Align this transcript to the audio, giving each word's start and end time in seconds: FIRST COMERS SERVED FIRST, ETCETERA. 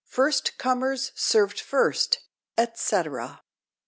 FIRST 0.07 0.57
COMERS 0.57 1.11
SERVED 1.13 1.59
FIRST, 1.59 2.17
ETCETERA. 2.57 3.43